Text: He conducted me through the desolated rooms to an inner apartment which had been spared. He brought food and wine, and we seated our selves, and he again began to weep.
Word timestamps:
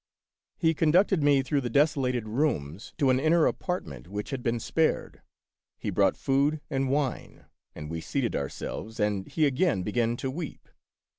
He 0.57 0.73
conducted 0.73 1.21
me 1.21 1.43
through 1.43 1.61
the 1.61 1.69
desolated 1.69 2.27
rooms 2.27 2.91
to 2.97 3.11
an 3.11 3.19
inner 3.19 3.45
apartment 3.45 4.07
which 4.07 4.31
had 4.31 4.41
been 4.41 4.59
spared. 4.59 5.21
He 5.77 5.91
brought 5.91 6.17
food 6.17 6.59
and 6.71 6.89
wine, 6.89 7.45
and 7.75 7.87
we 7.87 8.01
seated 8.01 8.35
our 8.35 8.49
selves, 8.49 8.99
and 8.99 9.27
he 9.27 9.45
again 9.45 9.83
began 9.83 10.17
to 10.17 10.31
weep. 10.31 10.67